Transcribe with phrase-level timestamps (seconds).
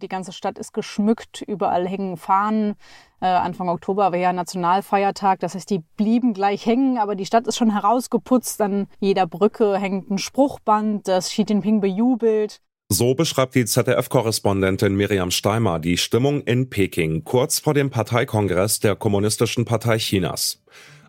[0.00, 2.76] Die ganze Stadt ist geschmückt, überall hängen Fahnen.
[3.20, 7.48] Äh, Anfang Oktober war ja Nationalfeiertag, das heißt, die blieben gleich hängen, aber die Stadt
[7.48, 8.60] ist schon herausgeputzt.
[8.60, 12.60] An jeder Brücke hängt ein Spruchband, das Xi Jinping bejubelt.
[12.88, 18.94] So beschreibt die ZDF-Korrespondentin Miriam Steimer die Stimmung in Peking kurz vor dem Parteikongress der
[18.94, 20.62] Kommunistischen Partei Chinas.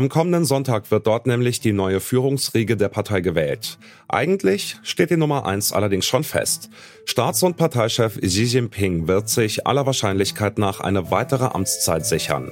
[0.00, 3.76] Am kommenden Sonntag wird dort nämlich die neue Führungsriege der Partei gewählt.
[4.08, 6.70] Eigentlich steht die Nummer eins allerdings schon fest.
[7.04, 12.50] Staats- und Parteichef Xi Jinping wird sich aller Wahrscheinlichkeit nach eine weitere Amtszeit sichern.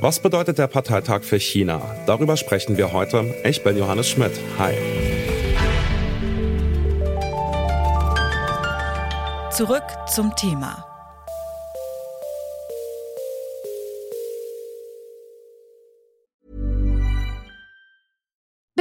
[0.00, 1.82] Was bedeutet der Parteitag für China?
[2.06, 3.34] Darüber sprechen wir heute.
[3.44, 4.32] Ich bin Johannes Schmidt.
[4.58, 4.72] Hi.
[9.50, 10.95] Zurück zum Thema.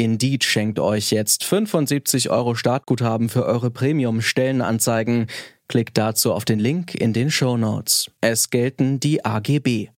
[0.00, 5.26] Indeed schenkt euch jetzt 75 Euro Startguthaben für eure Premium-Stellenanzeigen.
[5.68, 8.10] Klickt dazu auf den Link in den Show Notes.
[8.22, 9.88] Es gelten die AGB.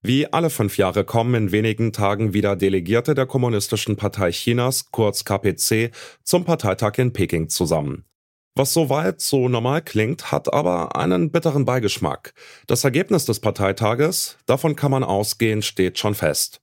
[0.00, 5.26] Wie alle fünf Jahre kommen in wenigen Tagen wieder Delegierte der Kommunistischen Partei Chinas, kurz
[5.26, 5.90] KPC,
[6.22, 8.06] zum Parteitag in Peking zusammen.
[8.54, 12.32] Was soweit so normal klingt, hat aber einen bitteren Beigeschmack.
[12.66, 16.62] Das Ergebnis des Parteitages, davon kann man ausgehen, steht schon fest.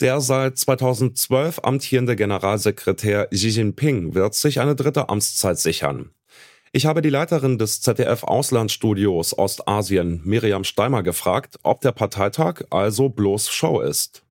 [0.00, 6.10] Der seit 2012 amtierende Generalsekretär Xi Jinping wird sich eine dritte Amtszeit sichern.
[6.70, 13.08] Ich habe die Leiterin des ZDF Auslandsstudios Ostasien, Miriam Steimer, gefragt, ob der Parteitag also
[13.08, 14.22] bloß Show ist.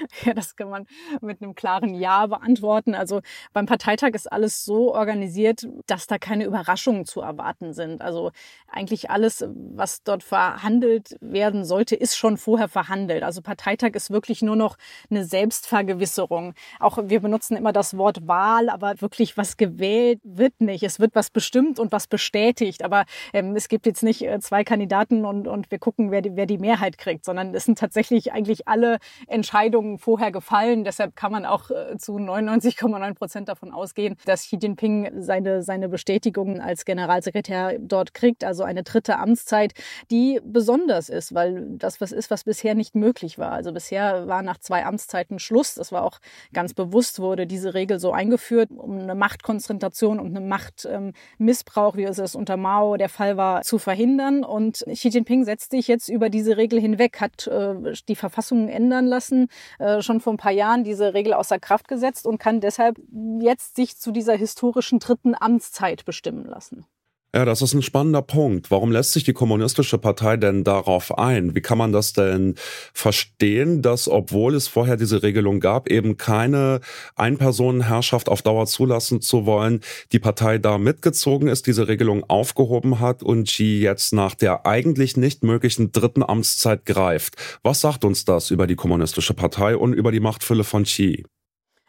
[0.24, 0.86] Ja, das kann man
[1.20, 2.94] mit einem klaren Ja beantworten.
[2.94, 3.20] Also
[3.52, 8.02] beim Parteitag ist alles so organisiert, dass da keine Überraschungen zu erwarten sind.
[8.02, 8.30] Also
[8.68, 13.22] eigentlich alles, was dort verhandelt werden sollte, ist schon vorher verhandelt.
[13.22, 14.76] Also Parteitag ist wirklich nur noch
[15.10, 16.54] eine Selbstvergewisserung.
[16.78, 20.82] Auch wir benutzen immer das Wort Wahl, aber wirklich was gewählt wird nicht.
[20.82, 22.84] Es wird was bestimmt und was bestätigt.
[22.84, 26.36] Aber ähm, es gibt jetzt nicht äh, zwei Kandidaten und, und wir gucken, wer die,
[26.36, 30.84] wer die Mehrheit kriegt, sondern es sind tatsächlich eigentlich alle Entscheidungen Entscheidungen vorher gefallen.
[30.84, 35.88] Deshalb kann man auch äh, zu 99,9 Prozent davon ausgehen, dass Xi Jinping seine, seine
[35.88, 38.44] Bestätigung als Generalsekretär dort kriegt.
[38.44, 39.72] Also eine dritte Amtszeit,
[40.10, 43.52] die besonders ist, weil das was ist, was bisher nicht möglich war.
[43.52, 45.74] Also bisher war nach zwei Amtszeiten Schluss.
[45.74, 46.18] Das war auch
[46.52, 52.34] ganz bewusst, wurde diese Regel so eingeführt, um eine Machtkonzentration und eine Machtmissbrauch, wie es
[52.34, 54.44] unter Mao der Fall war, zu verhindern.
[54.44, 57.74] Und Xi Jinping setzt sich jetzt über diese Regel hinweg, hat äh,
[58.08, 59.48] die Verfassung ändern lassen,
[59.80, 63.00] äh, schon vor ein paar Jahren diese Regel außer Kraft gesetzt und kann deshalb
[63.40, 66.84] jetzt sich zu dieser historischen dritten Amtszeit bestimmen lassen.
[67.32, 68.72] Ja, das ist ein spannender Punkt.
[68.72, 71.54] Warum lässt sich die Kommunistische Partei denn darauf ein?
[71.54, 72.56] Wie kann man das denn
[72.92, 76.80] verstehen, dass obwohl es vorher diese Regelung gab, eben keine
[77.14, 79.78] Einpersonenherrschaft auf Dauer zulassen zu wollen,
[80.10, 85.16] die Partei da mitgezogen ist, diese Regelung aufgehoben hat und Xi jetzt nach der eigentlich
[85.16, 87.36] nicht möglichen dritten Amtszeit greift?
[87.62, 91.22] Was sagt uns das über die Kommunistische Partei und über die Machtfülle von Xi?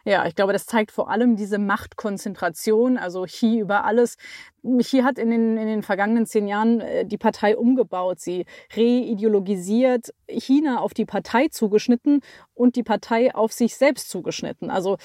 [0.06, 4.18] Ja, ich glaube, das zeigt vor allem diese Machtkonzentration, also Xi über alles.
[4.64, 8.46] Xi hat in den, in den vergangenen zehn Jahren äh, die Partei umgebaut, sie
[8.76, 12.22] reideologisiert, China auf die Partei zugeschnitten
[12.54, 14.70] und die Partei auf sich selbst zugeschnitten.
[14.70, 14.98] Also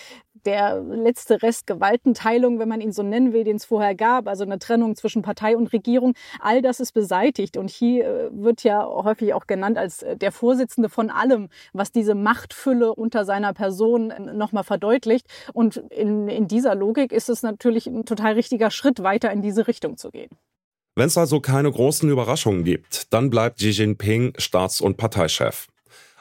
[0.46, 4.44] der letzte Rest Gewaltenteilung, wenn man ihn so nennen will, den es vorher gab, also
[4.44, 7.56] eine Trennung zwischen Partei und Regierung, all das ist beseitigt.
[7.56, 11.92] Und hier äh, wird ja häufig auch genannt als äh, der Vorsitzende von allem, was
[11.92, 15.26] diese Machtfülle unter seiner Person äh, nochmal verdeutlicht.
[15.52, 19.66] Und in, in dieser Logik ist es natürlich ein total richtiger Schritt, weiter in diese
[19.66, 20.30] Richtung zu gehen.
[20.94, 25.66] Wenn es also keine großen Überraschungen gibt, dann bleibt Xi Jinping Staats- und Parteichef.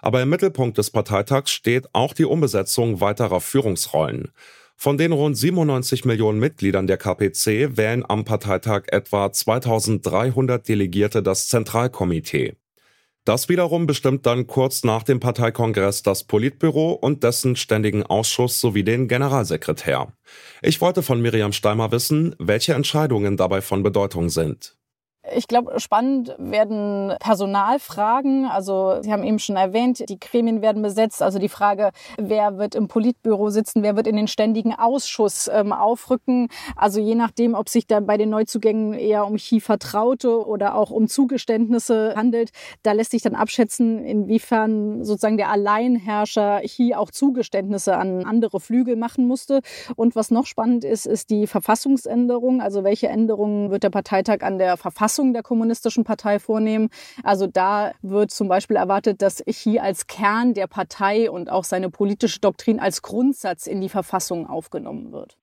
[0.05, 4.29] Aber im Mittelpunkt des Parteitags steht auch die Umbesetzung weiterer Führungsrollen.
[4.75, 11.47] Von den rund 97 Millionen Mitgliedern der KPC wählen am Parteitag etwa 2300 Delegierte das
[11.47, 12.53] Zentralkomitee.
[13.23, 18.83] Das wiederum bestimmt dann kurz nach dem Parteikongress das Politbüro und dessen ständigen Ausschuss sowie
[18.83, 20.13] den Generalsekretär.
[20.61, 24.77] Ich wollte von Miriam Steimer wissen, welche Entscheidungen dabei von Bedeutung sind.
[25.33, 28.45] Ich glaube, spannend werden Personalfragen.
[28.45, 31.23] Also Sie haben eben schon erwähnt, die Gremien werden besetzt.
[31.23, 35.73] Also die Frage, wer wird im Politbüro sitzen, wer wird in den ständigen Ausschuss ähm,
[35.73, 36.49] aufrücken.
[36.75, 41.07] Also je nachdem, ob sich da bei den Neuzugängen eher um Chi-Vertraute oder auch um
[41.07, 42.51] Zugeständnisse handelt,
[42.83, 48.95] da lässt sich dann abschätzen, inwiefern sozusagen der Alleinherrscher hier auch Zugeständnisse an andere Flügel
[48.95, 49.61] machen musste.
[49.95, 52.61] Und was noch spannend ist, ist die Verfassungsänderung.
[52.61, 56.89] Also welche Änderungen wird der Parteitag an der Verfassung Verfassung der Kommunistischen Partei vornehmen.
[57.23, 61.89] Also da wird zum Beispiel erwartet, dass Xi als Kern der Partei und auch seine
[61.89, 65.37] politische Doktrin als Grundsatz in die Verfassung aufgenommen wird.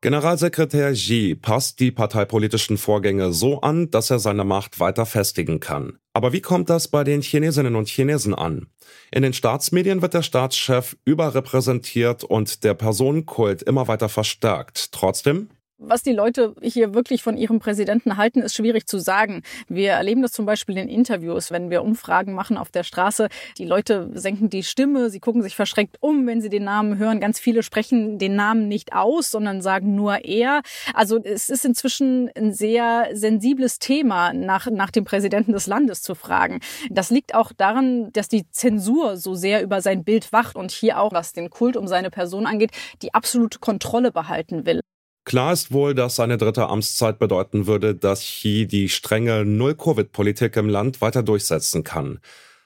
[0.00, 5.98] Generalsekretär Xi passt die parteipolitischen Vorgänge so an, dass er seine Macht weiter festigen kann.
[6.12, 8.66] Aber wie kommt das bei den Chinesinnen und Chinesen an?
[9.10, 14.92] In den Staatsmedien wird der Staatschef überrepräsentiert und der Personenkult immer weiter verstärkt.
[14.92, 15.48] Trotzdem
[15.78, 19.42] was die Leute hier wirklich von ihrem Präsidenten halten, ist schwierig zu sagen.
[19.68, 23.28] Wir erleben das zum Beispiel in Interviews, wenn wir Umfragen machen auf der Straße.
[23.58, 27.20] Die Leute senken die Stimme, sie gucken sich verschreckt um, wenn sie den Namen hören.
[27.20, 30.62] Ganz viele sprechen den Namen nicht aus, sondern sagen nur er.
[30.94, 36.14] Also es ist inzwischen ein sehr sensibles Thema, nach, nach dem Präsidenten des Landes zu
[36.14, 36.60] fragen.
[36.90, 41.00] Das liegt auch daran, dass die Zensur so sehr über sein Bild wacht und hier
[41.00, 42.70] auch, was den Kult um seine Person angeht,
[43.02, 44.80] die absolute Kontrolle behalten will.
[45.24, 50.68] Klar ist wohl, dass seine dritte Amtszeit bedeuten würde, dass Xi die strenge Null-Covid-Politik im
[50.68, 52.20] Land weiter durchsetzen kann.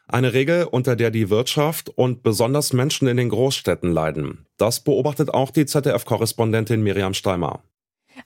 [0.08, 4.46] Eine Regel, unter der die Wirtschaft und besonders Menschen in den Großstädten leiden.
[4.56, 7.62] Das beobachtet auch die ZDF-Korrespondentin Miriam Steimer.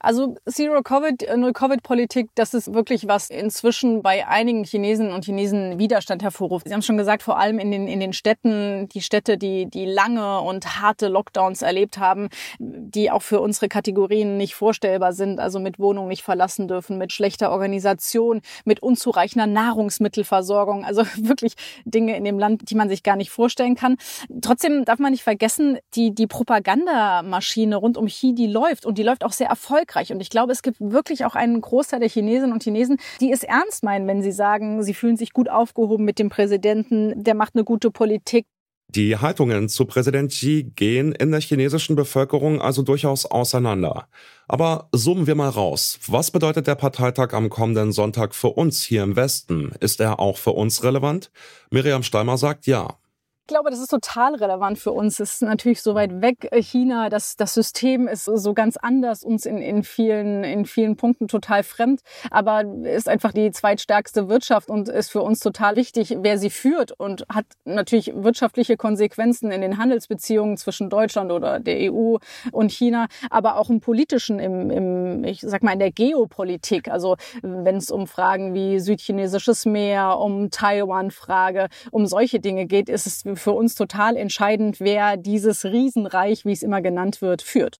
[0.03, 6.21] Also Zero-Covid, äh, Null-Covid-Politik, das ist wirklich was inzwischen bei einigen Chinesen und Chinesen Widerstand
[6.21, 6.67] hervorruft.
[6.67, 9.85] Sie haben schon gesagt, vor allem in den, in den Städten, die Städte, die, die
[9.85, 12.27] lange und harte Lockdowns erlebt haben,
[12.59, 17.13] die auch für unsere Kategorien nicht vorstellbar sind, also mit Wohnungen nicht verlassen dürfen, mit
[17.13, 21.53] schlechter Organisation, mit unzureichender Nahrungsmittelversorgung, also wirklich
[21.85, 23.95] Dinge in dem Land, die man sich gar nicht vorstellen kann.
[24.41, 29.03] Trotzdem darf man nicht vergessen, die, die Propagandamaschine rund um Xi, die läuft und die
[29.03, 30.11] läuft auch sehr erfolgreich erfolgreich.
[30.11, 33.43] Und ich glaube, es gibt wirklich auch einen Großteil der Chinesinnen und Chinesen, die es
[33.43, 37.55] ernst meinen, wenn sie sagen, sie fühlen sich gut aufgehoben mit dem Präsidenten, der macht
[37.55, 38.45] eine gute Politik.
[38.89, 44.07] Die Haltungen zu Präsident Xi gehen in der chinesischen Bevölkerung also durchaus auseinander.
[44.47, 45.99] Aber zoomen wir mal raus.
[46.07, 49.71] Was bedeutet der Parteitag am kommenden Sonntag für uns hier im Westen?
[49.79, 51.31] Ist er auch für uns relevant?
[51.71, 52.97] Miriam Steimer sagt ja.
[53.45, 55.19] Ich glaube, das ist total relevant für uns.
[55.19, 57.09] Es ist natürlich so weit weg, äh, China.
[57.09, 61.63] Das, das System ist so ganz anders, uns in, in, vielen, in vielen Punkten total
[61.63, 61.99] fremd,
[62.31, 66.93] aber ist einfach die zweitstärkste Wirtschaft und ist für uns total wichtig, wer sie führt
[66.93, 72.15] und hat natürlich wirtschaftliche Konsequenzen in den Handelsbeziehungen zwischen Deutschland oder der EU
[72.53, 76.89] und China, aber auch im politischen, im, im ich sag mal, in der Geopolitik.
[76.89, 83.05] Also wenn es um Fragen wie südchinesisches Meer, um Taiwan-Frage, um solche Dinge geht, ist
[83.05, 87.79] es für uns total entscheidend, wer dieses Riesenreich, wie es immer genannt wird, führt.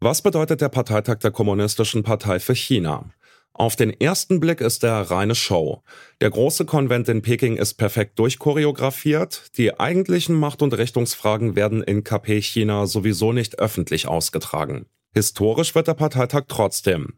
[0.00, 3.10] Was bedeutet der Parteitag der Kommunistischen Partei für China?
[3.54, 5.82] Auf den ersten Blick ist er reine Show.
[6.20, 9.56] Der große Konvent in Peking ist perfekt durchchoreografiert.
[9.56, 14.86] Die eigentlichen Macht- und Richtungsfragen werden in KP China sowieso nicht öffentlich ausgetragen.
[15.14, 17.14] Historisch wird der Parteitag trotzdem.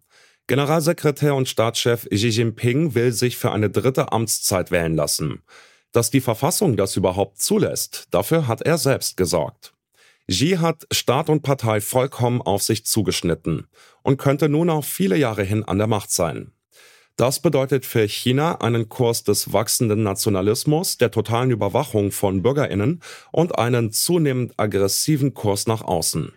[0.48, 5.42] Generalsekretär und Staatschef Xi Jinping will sich für eine dritte Amtszeit wählen lassen.
[5.90, 9.74] Dass die Verfassung das überhaupt zulässt, dafür hat er selbst gesorgt.
[10.30, 13.66] Xi hat Staat und Partei vollkommen auf sich zugeschnitten
[14.02, 16.52] und könnte nun auch viele Jahre hin an der Macht sein.
[17.16, 23.00] Das bedeutet für China einen Kurs des wachsenden Nationalismus, der totalen Überwachung von Bürgerinnen
[23.32, 26.32] und einen zunehmend aggressiven Kurs nach außen.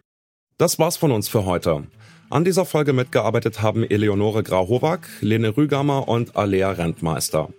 [0.58, 1.86] Das war's von uns für heute.
[2.32, 7.50] An dieser Folge mitgearbeitet haben Eleonore Grauhovac, Lene Rügamer und Alea Rentmeister.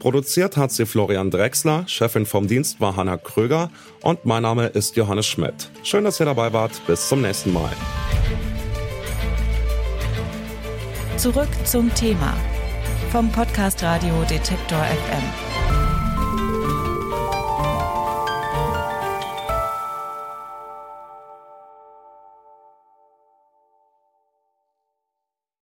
[0.00, 3.70] Produziert hat sie Florian Drexler, Chefin vom Dienst war Hanna Kröger
[4.02, 5.70] und mein Name ist Johannes Schmidt.
[5.82, 6.78] Schön, dass ihr dabei wart.
[6.86, 7.72] Bis zum nächsten Mal.
[11.16, 12.36] Zurück zum Thema
[13.10, 15.67] vom Podcast Radio Detektor FM.